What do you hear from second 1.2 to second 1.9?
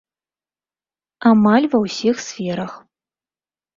Амаль ва